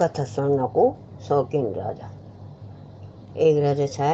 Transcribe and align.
कथा 0.00 0.24
सुनने 0.26 0.66
को 0.74 0.84
शौकीन 1.28 1.66
राजा। 1.74 2.08
एक 3.38 3.62
राजा 3.62 3.86
था, 3.88 4.12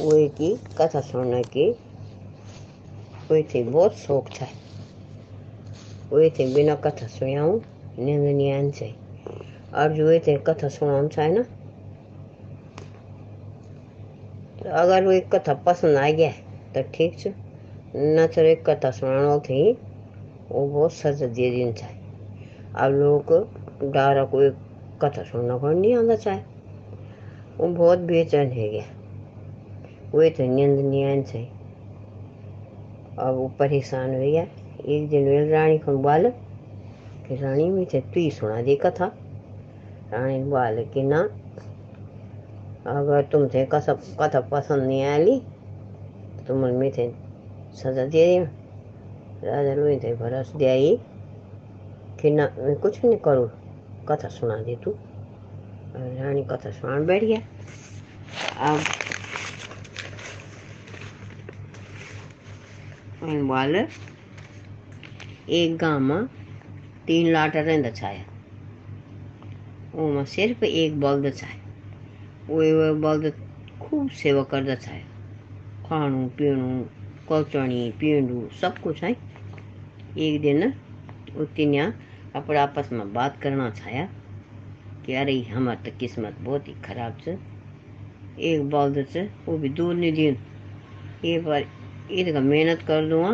वो 0.00 0.10
की 0.38 0.54
कथा 0.78 1.00
सुनने 1.00 1.42
की 1.46 1.70
वो 3.30 3.42
थे 3.54 3.62
बहुत 3.64 3.96
शौक 3.96 4.28
था। 4.30 4.46
वो 6.10 6.28
थे 6.30 6.46
बिना 6.54 6.74
कथा 6.84 7.06
सुनाऊं 7.08 7.58
नींद 7.98 8.20
नहीं 8.20 8.70
चाहिए 8.70 8.94
और 9.74 9.92
जो 9.92 10.10
ये 10.10 10.18
थे 10.26 10.36
कथा 10.46 10.68
सुनाना 10.68 11.08
चाहे 11.08 11.30
ना 11.32 11.42
तो 14.58 14.70
अगर 14.82 15.04
वो 15.04 15.12
एक 15.12 15.28
कथा 15.34 15.54
पसंद 15.66 15.96
आ 15.96 16.08
गया 16.10 16.30
तो 16.74 16.82
ठीक 16.94 17.26
है 17.26 17.34
न 17.96 18.26
तो 18.26 18.40
एक 18.42 18.64
कथा 18.68 18.90
सुनाना 18.90 19.38
थी, 19.38 19.72
वो 20.50 20.66
बहुत 20.66 20.92
सजा 20.92 21.26
दे 21.26 21.50
देनी 21.50 21.72
चाहिए 21.72 21.95
अब 22.76 22.92
लोगों 22.92 23.20
को 23.20 23.90
डारा 23.90 24.24
को 24.24 24.42
एक 24.42 24.56
कथा 25.02 25.22
सुनना 25.22 25.58
को 25.58 25.70
नहीं 25.70 25.94
आना 25.96 26.14
चाहे। 26.14 26.40
वो 27.58 27.68
बहुत 27.68 27.98
बेचैन 27.98 28.50
है 28.50 28.68
गया। 28.68 28.84
वो 30.12 30.28
तो 30.30 30.44
नींद 30.44 30.78
नहीं 30.80 31.04
आनी 31.04 31.44
अब 33.18 33.34
वो 33.34 33.48
परेशान 33.58 34.14
हो 34.14 34.20
गया। 34.20 34.42
एक 34.86 35.08
दिन 35.08 35.28
वे 35.28 35.48
रानी 35.48 35.78
को 35.78 35.96
बोल 35.98 36.28
कि 37.28 37.36
रानी, 37.36 37.70
में 37.70 37.86
थे 37.86 38.00
तू 38.00 38.20
ही 38.20 38.30
सुना 38.30 38.62
दे 38.62 38.76
कथा। 38.76 39.06
रानी 40.12 40.42
बोल 40.44 40.84
कि 40.84 41.02
ना, 41.02 41.20
अगर 42.86 43.22
तुम 43.22 43.48
थे 43.48 43.64
कथा 43.64 43.92
कथा 44.20 44.40
पसंद 44.40 44.82
नहीं 44.82 45.04
आली 45.04 45.38
तो 45.38 46.44
तुम 46.48 46.58
में 46.58 46.90
थे 46.92 47.10
सजा 47.74 48.04
दे 48.06 48.26
दी 48.26 48.38
राजा 49.46 49.74
लोग 49.74 50.18
भरोस 50.18 50.52
दे 50.56 50.66
आई 50.66 50.98
कि 52.20 52.30
ना 52.30 52.44
मैं 52.58 52.74
कुछ 52.76 53.04
नहीं 53.04 53.16
करूँ। 53.24 53.48
कथा 54.08 54.28
सुना 54.28 54.56
दे 54.62 54.76
तू। 54.84 54.90
रानी, 55.94 56.42
कथा 56.50 56.70
सुना 56.70 56.98
बैठ 57.06 57.24
गया। 57.24 57.40
अब 58.72 58.84
वाल 63.50 63.76
एक 65.48 65.76
गाँव 65.76 66.00
में 66.00 66.26
तीन 67.06 67.32
लाट 67.32 67.56
रहंदा 67.56 67.90
छाया 67.90 68.24
ओमा 69.94 70.24
सिर्फ़ 70.24 70.64
एक 70.64 70.98
बल्द 71.00 71.32
छाया 71.36 71.58
वो 72.48 72.94
बल्द 73.00 73.32
खूब 73.82 74.10
सेवा 74.10 74.42
करदा 74.50 74.74
छाया 74.74 75.04
खाणु, 75.86 76.28
पीणु 76.38 76.84
कचणी 77.28 77.90
पींडू, 78.00 78.48
सब 78.60 78.78
कुछ, 78.78 79.02
है। 79.04 79.10
एक 80.16 80.40
दिन 80.42 80.70
तिनिया 81.56 81.92
अपने 82.36 82.58
आपस 82.58 82.88
में 82.92 83.12
बात 83.12 83.36
करना 83.42 83.70
छाया 83.76 84.08
कि 85.04 85.14
अरे 85.14 85.40
हमार 85.44 85.76
तो 85.84 85.90
किस्मत 86.00 86.36
बहुत 86.40 86.68
ही 86.68 86.74
खराब 86.84 87.16
छ 87.20 87.36
एक 88.38 88.68
बल्द 88.70 89.04
छ 89.12 89.16
वो 89.48 89.56
भी 89.58 89.68
दूध 89.70 89.96
नहीं 89.96 90.12
दिन 90.12 90.36
एक 91.22 91.44
बार 91.44 91.64
इसका 92.08 92.40
मेहनत 92.40 92.82
कर 92.88 93.08
दूँगा 93.10 93.30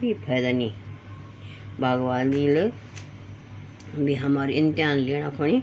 भी 0.00 0.12
फ़ायदा 0.26 0.52
नहीं। 0.52 0.72
भगवान 1.80 2.30
जी 2.32 2.46
ले 2.48 2.64
भी 3.96 4.14
हमारे 4.14 4.54
इम्तिहान 4.54 4.98
लेना 4.98 5.30
पड़ी 5.30 5.60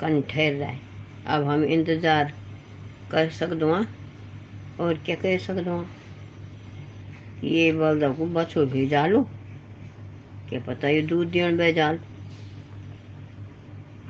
कन 0.00 0.20
ठहर 0.30 0.52
रहा 0.52 0.68
है। 0.68 0.80
अब 1.26 1.44
हम 1.48 1.64
इंतज़ार 1.66 2.32
कर 3.10 3.30
सकते 3.32 3.64
और 4.78 4.94
क्या 5.06 5.16
कर 5.16 5.38
सकते 5.40 5.82
ये 7.48 7.72
बल्दा 7.72 8.12
को 8.14 8.26
बछो 8.34 8.64
भेजा 8.66 9.06
लो। 9.06 9.22
क्या 10.48 10.60
पता 10.60 10.88
ये 10.88 11.02
दूध 11.02 11.30
देन 11.30 11.56
भेजाल 11.56 11.98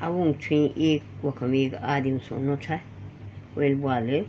अब 0.02 0.34
छी 0.42 0.56
एक 0.86 1.24
वखम 1.24 1.54
एक 1.54 1.74
आदमी 1.74 2.18
सोनो 2.18 2.56
था। 2.56 2.78
वेल 3.58 3.74
बोले 3.74 4.20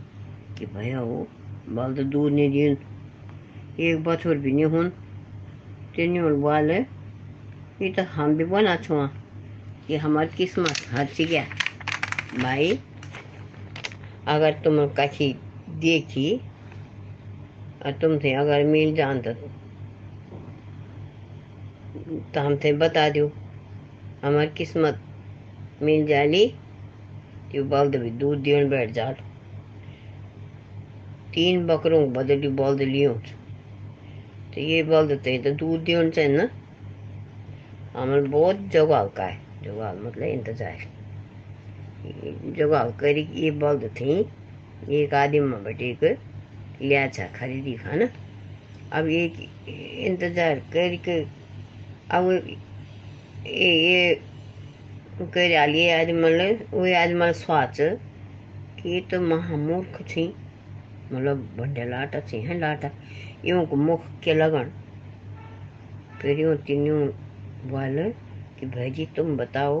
कि 0.56 0.66
भैया 0.66 1.00
वो 1.02 1.26
बल्द 1.68 2.00
दूध 2.00 2.32
नहीं 2.32 2.50
दिन। 2.50 2.76
एक 3.78 4.04
बछोर 4.04 4.38
भी 4.38 4.52
नहीं 4.52 4.64
हुन। 4.64 4.88
तेनी 5.94 6.20
बोले, 6.20 6.78
ये 7.80 7.92
तो 7.92 8.02
हम 8.02 8.36
भी 8.36 8.44
बना 8.44 8.76
छुआ 8.76 9.06
कि 9.88 9.96
हमारी 9.96 10.36
किस्मत 10.36 10.86
हर 10.90 11.08
गया। 11.20 11.46
भाई, 12.42 12.78
अगर 14.26 14.52
तुम 14.64 14.86
कहीं 14.98 15.32
देखी, 15.80 16.28
और 17.86 17.92
तुमसे 17.92 18.32
अगर 18.34 18.64
मिल 18.64 18.94
जान 18.96 19.20
तो 19.20 19.32
तो 22.06 22.40
हम 22.40 22.56
थे 22.64 22.72
बता 22.74 23.08
दो 23.10 23.26
हमारी 24.22 24.48
किस्मत 24.56 25.00
मिल 25.82 26.06
जाली 26.06 26.46
तो 27.52 27.62
बल्द 27.64 27.96
भी 27.96 28.10
दूध 28.12 28.38
देन 28.42 28.68
बैठ 28.70 28.90
जा 28.90 29.10
तीन 31.34 31.66
बकरों 31.66 32.00
को 32.00 32.10
बदली 32.10 32.48
बल्द 32.50 32.80
लियो। 32.82 33.12
तो 34.54 34.60
ये 34.60 34.82
बल्द 34.82 35.20
थे 35.26 35.36
तो 35.38 35.50
दूध 35.54 35.80
देन 35.84 36.10
चाहिए 36.10 36.36
ना। 36.36 36.48
हमारे 37.94 38.22
बहुत 38.22 38.60
जगाव 38.72 39.08
का 39.08 39.24
है। 39.24 39.38
जगाव 39.64 39.98
मतलब 39.98 40.22
इंतज़ार। 40.22 40.78
जगाव 42.56 42.92
करी 42.92 43.28
ये 43.34 43.50
बल्द 43.52 43.84
थी, 43.90 44.18
एक 44.92 45.14
आदमी 45.14 45.40
में 45.40 45.64
बटे 45.64 45.96
लिया 46.80 47.06
था 47.08 47.26
खरीदी 47.34 47.74
खाना। 47.74 48.08
अब 48.92 49.08
एक 49.08 49.38
इंतज़ार 50.06 50.58
करके 50.72 51.20
अब 52.10 52.30
ये 53.46 54.22
ये 55.36 55.90
आदमी 55.92 56.50
वो 56.72 56.84
आदमी 56.96 57.32
स्वाच, 57.32 57.76
कि 58.80 59.00
तो 59.10 59.20
महामूर्ख 59.20 60.00
थी। 60.02 60.26
मतलब 61.12 61.36
बंडे 61.58 61.84
लाटा 61.84 62.20
थी, 62.20 62.40
हैं 62.42 62.58
लाटा। 62.60 62.90
यूँ 63.44 63.66
को 63.66 63.76
मुख 63.76 64.04
के 64.24 64.34
लगन। 64.34 64.70
फिर 66.20 66.40
यूँ 66.40 66.56
तीनों 66.56 67.06
बोले 67.70 68.08
कि 68.60 68.66
भाई 68.66 68.90
जी 68.90 69.06
तुम 69.16 69.36
बताओ 69.36 69.80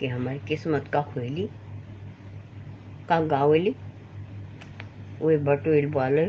कि 0.00 0.06
हमारी 0.06 0.38
किस्मत 0.48 0.88
का 0.92 1.02
खोली 1.02 1.48
का 3.08 3.20
गावेली। 3.26 3.74
वे 5.22 5.36
बटोल 5.38 5.86
बोले, 5.90 6.26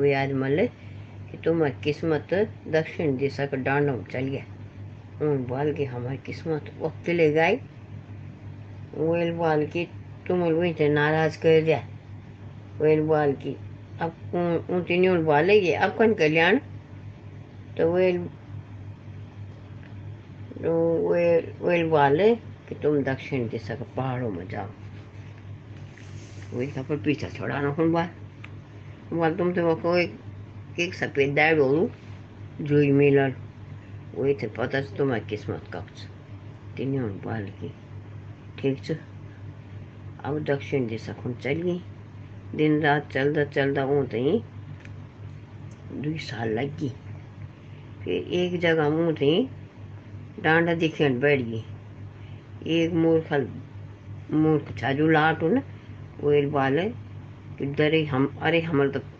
वे 0.00 0.14
आज 0.14 0.32
मले 0.32 0.68
कि 1.30 1.36
तुम्हारी 1.36 1.74
किस्मत 1.84 2.34
दक्षिण 2.68 3.16
दिशा 3.16 3.46
का 3.46 3.56
डांडो 3.56 3.92
में 3.92 4.04
चल 4.04 4.26
गया 4.26 4.44
उन 5.22 5.44
बोल 5.44 5.72
के 5.74 5.84
हमारी 5.84 6.16
किस्मत 6.26 6.72
वक्त 6.80 7.08
ले 7.08 7.30
गई 7.32 7.56
वेल 8.94 9.32
बोल 9.32 9.64
की 9.66 9.84
तुम 10.28 10.42
वही 10.42 10.88
नाराज़ 10.88 11.38
कर 11.38 11.60
दिया। 11.64 11.82
वेल 12.80 13.00
बोल 13.00 13.32
की 13.42 13.56
अब 14.00 14.14
उन 14.70 14.82
तीनों 14.88 15.24
बोले 15.24 15.60
कि 15.60 15.72
अब 15.72 15.94
कौन 15.96 16.14
कल्याण? 16.14 16.58
तो 17.76 17.92
वेल 17.92 18.18
वेल 20.58 21.52
वेल 21.62 21.88
बोले 21.90 22.34
कि 22.68 22.74
तुम 22.74 23.02
दक्षिण 23.02 23.48
दिशा 23.48 23.74
के 23.74 23.84
पहाड़ों 23.96 24.30
में 24.30 24.48
जाओ। 24.48 24.68
वही 26.52 26.66
पर 26.78 26.96
पीछा 26.96 27.28
छोड़ाना 27.28 27.72
कौन 27.74 27.92
बाल? 27.92 28.08
बाल 29.12 29.34
तुम 29.34 29.52
तो 29.52 29.74
वो 29.74 29.96
एक 29.96 30.18
बोलू 30.80 31.88
मिलल 32.94 33.32
वही 34.14 34.34
थे 34.34 34.46
पता 34.46 34.80
छ 34.80 34.96
तुम्हारी 34.96 35.24
किस्मत 35.28 35.64
कब 35.72 35.86
छ 35.96 36.06
तीनों 36.76 37.08
बाल 37.24 37.46
की 37.60 37.70
ठीक 38.58 38.84
छ 38.84 38.96
अब 40.24 40.38
दक्षिण 40.44 40.86
दिशा 40.86 41.12
खुन 41.12 41.34
चल 41.42 41.80
दिन 42.56 42.80
रात 42.82 43.10
चलता 43.12 43.44
चलता 43.44 43.84
वो 43.84 44.02
तई 44.04 44.40
दुई 45.92 46.18
साल 46.18 46.54
लग 46.58 46.78
गई 46.78 46.92
फिर 48.04 48.32
एक 48.40 48.58
जगह 48.60 48.88
मुँह 48.90 49.12
थी 49.12 49.32
डांडा 50.42 50.74
दिखन 50.74 51.20
बैठ 51.20 51.40
गई 51.40 51.64
एक 52.78 52.92
मूर्ख 52.94 53.32
मूर्ख 54.32 54.76
छाजू 54.78 55.08
लाटू 55.08 55.48
ना 55.48 55.62
वेल 56.22 56.46
वाले 56.50 56.88
कि 57.58 57.66
डरे 57.66 58.04
हम 58.04 58.34
अरे 58.42 58.60
हमारे 58.60 58.90
तो 58.90 59.17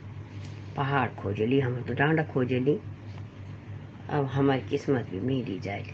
पहाड़ 0.78 1.08
खोजली 1.18 1.58
हम 1.60 1.80
तो 1.82 1.94
डांडा 1.94 2.22
खोजली। 2.24 2.78
अब 4.08 4.24
हमारी 4.32 4.62
किस्मत 4.68 5.06
भी 5.10 5.20
मिली 5.20 5.58
जाए 5.60 5.84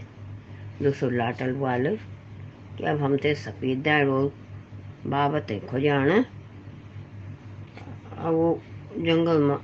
दूसरो 0.83 1.09
लाटल 1.11 1.53
वाले 1.59 1.95
कि 2.77 2.85
अब 2.85 3.01
हम 3.03 3.17
ते 3.17 3.35
सफ़ेद 3.35 3.83
दाड़ो 3.83 4.21
बाबत 5.07 5.53
खोजाना 5.71 6.19
अब 8.19 8.33
वो 8.35 8.49
जंगल 8.99 9.39
में 9.43 9.57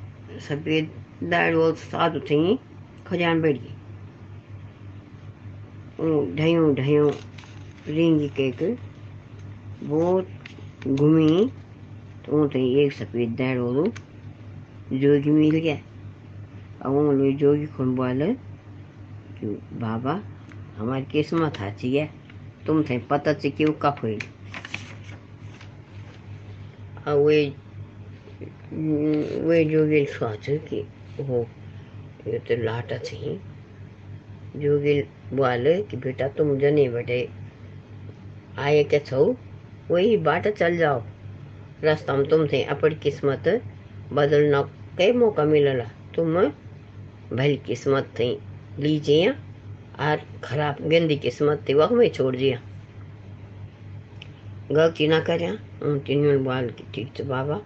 सफ़ेद 0.49 0.91
दाड़ो 1.31 1.73
साधु 1.85 2.21
थी 2.21 2.41
खजान 3.07 3.41
बैठ। 3.43 3.57
गई 3.61 3.75
ढयूं 6.37 6.75
ढयूं 6.75 7.11
रिंगी 7.89 8.29
केक 8.41 8.63
बहुत 9.83 10.27
घूमी 10.89 11.51
तो 12.25 12.33
वो 12.33 12.45
एक 12.59 12.93
सफ़ेद 12.93 13.31
दाड़ 13.41 13.59
जोगी 14.93 15.61
गया। 15.61 16.89
वो 16.89 17.13
लोग 17.13 17.37
जोगी 17.37 17.67
खुन 17.67 17.95
बोले? 17.97 18.33
कि 19.39 19.47
बाबा, 19.73 20.21
हमारी 20.77 21.05
किस्मत 21.05 21.59
हाची 21.59 21.97
है। 21.97 22.11
तुम 22.67 22.83
थे 22.83 22.99
पता 22.99 23.33
च 23.33 23.47
क्यों 23.47 23.73
कप 23.73 23.97
हुई। 24.03 24.19
वे 27.09 27.55
वे 29.43 29.65
जो 29.65 29.85
ये 29.87 30.05
सोच 30.05 30.47
कि 30.51 30.87
वो, 31.21 31.47
ये 32.27 32.39
तो 32.39 32.63
लाटा 32.65 32.99
थी 32.99 33.41
जो 34.57 34.79
ये 34.81 35.09
बोले 35.33 35.83
कि 35.83 35.97
बेटा, 35.97 36.29
तुम 36.29 36.59
जने 36.59 36.89
बेटे, 36.89 37.29
आए 38.59 38.85
के 38.85 38.99
छो? 38.99 39.37
वही 39.91 40.17
बाट 40.17 40.49
चल 40.49 40.77
जाओ। 40.77 41.03
रास्ता 41.85 42.15
में 42.15 42.29
तुम 42.29 42.47
थे 42.47 42.63
अपनी 42.65 42.95
किस्मत 42.95 43.63
बदलना 44.13 44.63
कई 45.01 45.13
मौका 45.13 45.45
मिलला। 45.45 45.85
तुम 46.15 46.35
भली 47.33 47.57
किस्मत 47.57 48.09
थी 48.19 48.27
लीजिए 48.79 49.29
और 49.29 50.23
खराब, 50.45 50.77
गंदी 50.83 51.17
किस्मत 51.17 51.65
थी 51.69 51.75
वह 51.75 51.91
में 51.91 52.09
छोड़ 52.11 52.35
दिया 52.37 52.61
गलती 54.73 55.07
ना 55.09 55.19
उन 55.83 56.45
बाल 56.45 56.69
की 56.71 56.85
ठीक 56.95 57.13
से, 57.17 57.23
बाबा, 57.23 57.61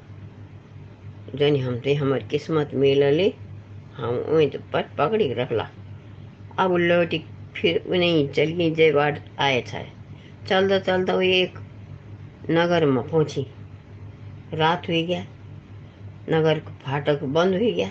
जन 1.34 1.56
हम 1.56 1.80
थे 1.86 1.94
हमारी 1.94 2.28
किस्मत 2.28 2.70
मिलले, 2.74 3.28
हम 3.96 4.14
वहीं 4.28 4.48
तो 4.50 4.58
पट 4.72 4.96
पकड़ी 4.98 5.32
रखला। 5.32 5.68
अब 6.58 6.76
लौटी 6.76 7.24
फिर 7.56 7.82
नहीं 7.88 8.28
चल 8.28 8.50
गई 8.52 8.70
जय 8.70 8.92
बाट 8.92 9.20
आए 9.40 9.60
था 9.62 9.84
चलता 10.48 10.78
चलता 10.78 11.14
वो 11.14 11.20
एक 11.22 11.58
नगर 12.50 12.86
में 12.86 13.06
पहुँची। 13.08 13.46
रात 14.54 14.88
हुई 14.88 15.02
गया 15.06 15.26
नगर 16.30 16.58
का 16.58 16.70
फाटक 16.70 17.22
बंद 17.22 17.54
हो 17.54 17.60
गया। 17.60 17.88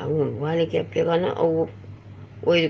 अब 0.00 0.38
वाले 0.40 0.66
क्या 0.66 0.82
क्या 0.82 1.30
और 1.30 1.46
वो 1.46 1.68
वो 2.44 2.68